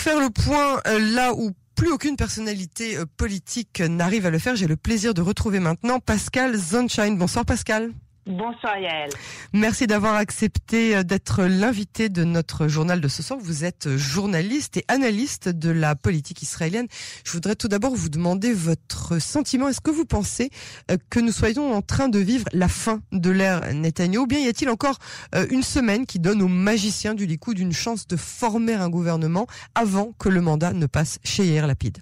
[0.00, 4.56] faire le point là où plus aucune personnalité politique n'arrive à le faire.
[4.56, 7.18] J'ai le plaisir de retrouver maintenant Pascal Zonshine.
[7.18, 7.92] Bonsoir Pascal.
[8.26, 9.10] Bonsoir Yael.
[9.54, 13.38] Merci d'avoir accepté euh, d'être l'invité de notre journal de ce soir.
[13.42, 16.86] Vous êtes journaliste et analyste de la politique israélienne.
[17.24, 19.68] Je voudrais tout d'abord vous demander votre sentiment.
[19.68, 20.50] Est-ce que vous pensez
[20.90, 24.40] euh, que nous soyons en train de vivre la fin de l'ère Netanyahu ou bien
[24.40, 24.98] y a-t-il encore
[25.34, 29.46] euh, une semaine qui donne aux magiciens du Likoud une chance de former un gouvernement
[29.74, 31.98] avant que le mandat ne passe chez Yair Lapide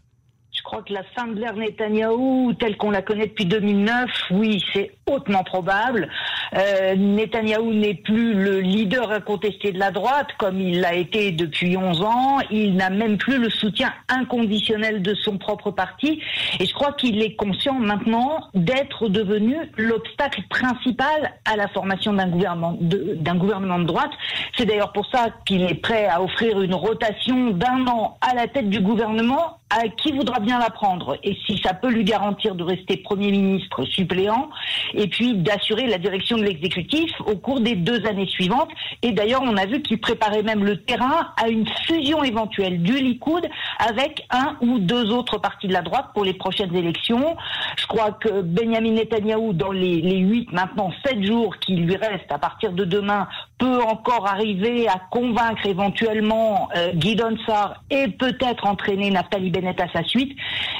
[0.68, 4.92] crois que la fin de l'ère Netanyahou, telle qu'on la connaît depuis 2009, oui, c'est
[5.06, 6.10] hautement probable.
[6.54, 12.02] Euh, n'est plus le leader incontesté de la droite, comme il l'a été depuis 11
[12.02, 12.38] ans.
[12.50, 16.20] Il n'a même plus le soutien inconditionnel de son propre parti.
[16.60, 22.28] Et je crois qu'il est conscient maintenant d'être devenu l'obstacle principal à la formation d'un
[22.28, 24.10] gouvernement d'un gouvernement de droite.
[24.56, 28.48] C'est d'ailleurs pour ça qu'il est prêt à offrir une rotation d'un an à la
[28.48, 32.55] tête du gouvernement à qui voudra bien la prendre et si ça peut lui garantir
[32.55, 34.48] de rester Premier ministre suppléant
[34.94, 38.70] et puis d'assurer la direction de l'exécutif au cours des deux années suivantes.
[39.02, 42.94] Et d'ailleurs, on a vu qu'il préparait même le terrain à une fusion éventuelle du
[42.94, 43.46] Likoud
[43.78, 47.36] avec un ou deux autres partis de la droite pour les prochaines élections.
[47.77, 52.33] Je crois que Benjamin Netanyahou, dans les, les 8, maintenant sept jours qui lui restent
[52.33, 58.66] à partir de demain, peut encore arriver à convaincre éventuellement euh, Guy Donsar et peut-être
[58.66, 60.37] entraîner Naftali Bennett à sa suite.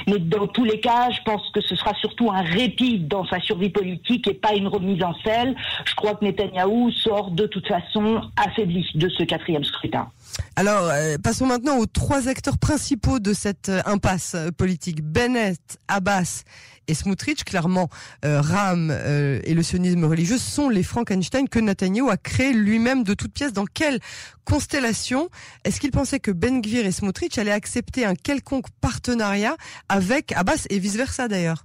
[0.07, 3.39] Mais dans tous les cas, je pense que ce sera surtout un répit dans sa
[3.39, 5.55] survie politique et pas une remise en selle.
[5.85, 10.07] Je crois que Netanyahou sort de toute façon affaibli de ce quatrième scrutin.
[10.55, 15.01] Alors, euh, passons maintenant aux trois acteurs principaux de cette euh, impasse politique.
[15.01, 16.43] Bennett, Abbas
[16.87, 17.87] et Smotrich, clairement,
[18.25, 23.13] euh, Ram et le sionisme religieux sont les Frankenstein que Netanyahu a créé lui-même de
[23.13, 23.53] toutes pièces.
[23.53, 23.99] Dans quelle
[24.43, 25.29] constellation
[25.63, 29.55] est-ce qu'il pensait que Ben Gvir et Smotrich allaient accepter un quelconque partenariat
[29.87, 31.63] avec Abbas et vice-versa d'ailleurs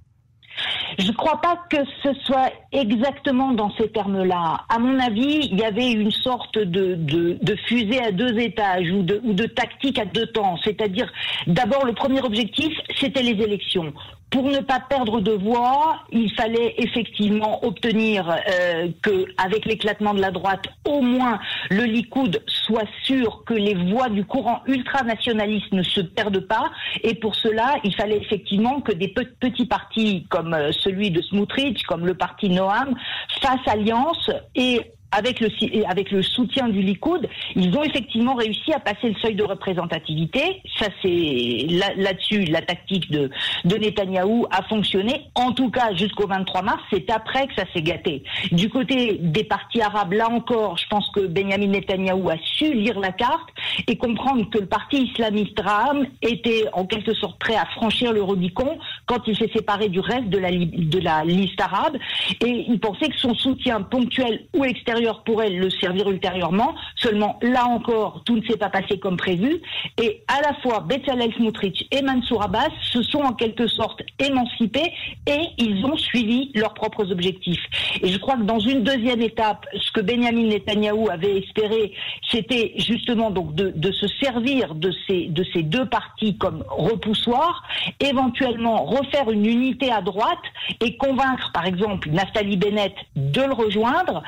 [0.97, 4.61] je ne crois pas que ce soit exactement dans ces termes-là.
[4.69, 9.03] À mon avis, il y avait une sorte de, de, fusée à deux étages ou
[9.03, 10.57] de, ou de tactique à deux temps.
[10.63, 11.11] C'est-à-dire,
[11.47, 13.93] d'abord, le premier objectif, c'était les élections
[14.29, 20.21] pour ne pas perdre de voix, il fallait effectivement obtenir euh, que, avec l'éclatement de
[20.21, 25.83] la droite, au moins le Likoud soit sûr que les voix du courant ultranationaliste ne
[25.83, 26.71] se perdent pas.
[27.03, 31.83] Et pour cela, il fallait effectivement que des petits partis comme euh, celui de Smotrich,
[31.83, 32.95] comme le parti Noam,
[33.41, 34.81] fassent alliance et
[35.11, 40.61] avec le, soutien du Likoud, ils ont effectivement réussi à passer le seuil de représentativité.
[40.79, 41.67] Ça, c'est
[41.97, 43.29] là-dessus, la tactique de,
[43.63, 45.27] de Netanyahou a fonctionné.
[45.35, 48.23] En tout cas, jusqu'au 23 mars, c'est après que ça s'est gâté.
[48.51, 52.99] Du côté des partis arabes, là encore, je pense que Benjamin Netanyahou a su lire
[52.99, 53.49] la carte
[53.87, 58.23] et comprendre que le parti islamiste Raham était en quelque sorte prêt à franchir le
[58.23, 61.97] Rubicon quand il s'est séparé du reste de la, de la liste arabe.
[62.41, 64.94] Et il pensait que son soutien ponctuel ou extérieur
[65.25, 66.75] pourrait le servir ultérieurement.
[66.95, 69.61] Seulement, là encore, tout ne s'est pas passé comme prévu.
[70.01, 74.93] Et à la fois, Bezalel Smotrich et Mansour Abbas se sont en quelque sorte émancipés
[75.27, 77.63] et ils ont suivi leurs propres objectifs.
[78.01, 81.93] Et je crois que dans une deuxième étape, ce que Benjamin Netanyahou avait espéré,
[82.29, 87.63] c'était justement donc de, se servir de ces, de ces deux partis comme repoussoir,
[87.99, 90.39] éventuellement refaire une unité à droite
[90.81, 94.23] et convaincre par exemple Naftali Bennett de le rejoindre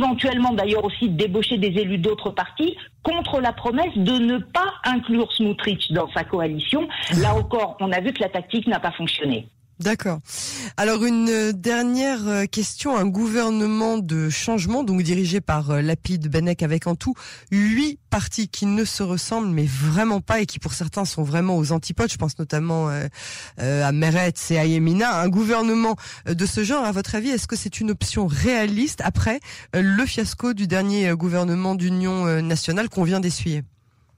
[0.00, 5.30] éventuellement d'ailleurs aussi débaucher des élus d'autres partis contre la promesse de ne pas inclure
[5.32, 6.88] Smotrich dans sa coalition.
[7.20, 9.46] Là encore, on a vu que la tactique n'a pas fonctionné.
[9.80, 10.18] D'accord.
[10.76, 16.62] Alors une dernière euh, question, un gouvernement de changement, donc dirigé par euh, Lapide Benek
[16.62, 17.14] avec en tout
[17.50, 21.56] huit partis qui ne se ressemblent mais vraiment pas et qui pour certains sont vraiment
[21.56, 22.12] aux antipodes.
[22.12, 23.08] Je pense notamment euh,
[23.58, 25.18] à Meretz et à Yemina.
[25.18, 25.96] Un gouvernement
[26.26, 29.40] de ce genre, à votre avis, est-ce que c'est une option réaliste après
[29.72, 33.62] le fiasco du dernier gouvernement d'union nationale qu'on vient d'essuyer?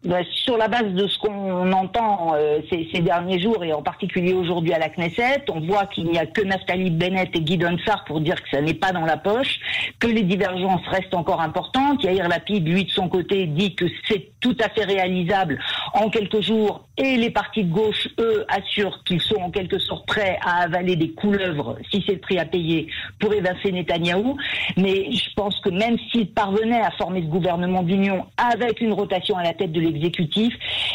[0.05, 4.33] Bah, sur la base de ce qu'on entend euh, ces, derniers jours et en particulier
[4.33, 8.04] aujourd'hui à la Knesset, on voit qu'il n'y a que Naftali Bennett et Guy Donsar
[8.04, 9.60] pour dire que ça n'est pas dans la poche,
[10.01, 12.03] que les divergences restent encore importantes.
[12.03, 15.60] Yair Lapid, lui de son côté, dit que c'est tout à fait réalisable
[15.95, 20.07] en quelques jours et les partis de gauche, eux, assurent qu'ils sont en quelque sorte
[20.07, 22.89] prêts à avaler des couleuvres si c'est le prix à payer
[23.19, 24.37] pour évincer Netanyahou.
[24.77, 29.37] Mais je pense que même s'ils parvenaient à former ce gouvernement d'union avec une rotation
[29.37, 29.81] à la tête de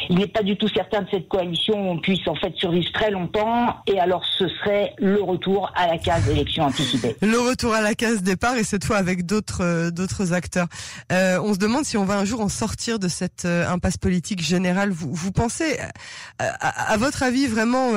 [0.09, 3.75] Il n'est pas du tout certain de cette coalition puisse en fait survivre très longtemps.
[3.87, 7.15] Et alors, ce serait le retour à la case élection anticipée.
[7.21, 10.67] Le retour à la case départ et cette fois avec d'autres euh, acteurs.
[11.11, 13.97] Euh, on se demande si on va un jour en sortir de cette euh, impasse
[13.97, 15.77] politique générale général, vous, vous pensez,
[16.39, 17.91] à, votre avis, vraiment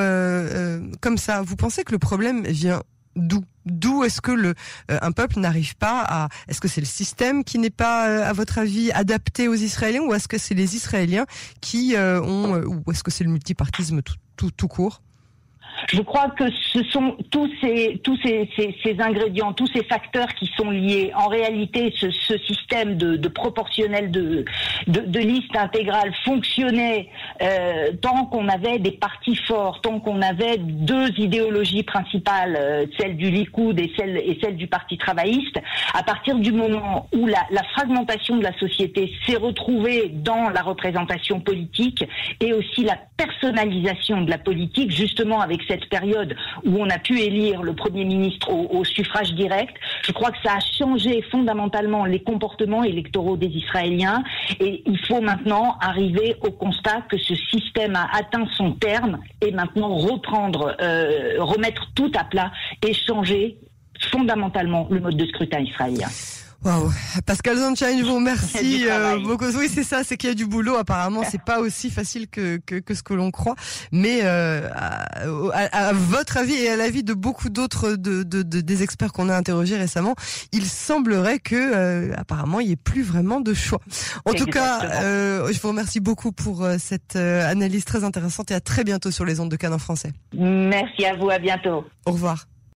[1.01, 2.83] comme ça, vous pensez que le problème vient
[3.21, 4.55] d'où est-ce que le
[4.89, 8.59] un peuple n'arrive pas à Est-ce que c'est le système qui n'est pas, à votre
[8.59, 11.27] avis, adapté aux Israéliens, ou est-ce que c'est les Israéliens
[11.61, 15.03] qui ont, ou est-ce que c'est le multipartisme tout, tout court?
[15.89, 20.51] Je crois que ce sont tous ces tous ces, ces, ingrédients, tous ces facteurs qui
[20.57, 21.13] sont liés.
[21.15, 24.45] En réalité, ce, système de, proportionnel de,
[24.87, 27.09] de, de, liste intégrale fonctionnait
[27.43, 33.17] euh, tant qu'on avait des partis forts, tant qu'on avait deux idéologies principales, euh, celle
[33.17, 35.59] du Likoud et celle et celle du Parti travailliste.
[35.95, 40.63] À partir du moment où la, la fragmentation de la société s'est retrouvée dans la
[40.63, 42.05] représentation politique
[42.41, 46.35] et aussi la personnalisation de la politique, justement avec cette période
[46.65, 50.55] où on a pu élire le Premier ministre au, suffrage direct, je crois que ça
[50.55, 54.23] a changé fondamentalement les comportements électoraux des Israéliens
[54.59, 59.53] et il faut maintenant arriver au constat que ce système a atteint son terme et
[59.53, 62.51] maintenant reprendre, euh, remettre tout à plat
[62.87, 63.59] et changer
[64.11, 66.09] fondamentalement le mode de scrutin israélien.
[66.63, 66.91] Wow.
[67.25, 69.47] Pascal Zanchain, je vous remercie euh, beaucoup.
[69.57, 70.77] Oui, c'est ça, c'est qu'il y a du boulot.
[70.77, 73.55] Apparemment, c'est pas aussi facile que, que, que ce que l'on croit.
[73.93, 79.13] Mais euh, à, votre avis et à l'avis de beaucoup d'autres de, de, des experts
[79.13, 80.15] qu'on a interrogés récemment,
[80.53, 83.81] il semblerait que euh, apparemment il n'y ait plus vraiment de choix.
[84.27, 88.61] En tout cas, euh, je vous remercie beaucoup pour cette analyse très intéressante et à
[88.61, 90.13] très bientôt sur les ondes de Canon français.
[90.35, 91.85] Merci à vous, à bientôt.
[92.05, 92.47] Au revoir.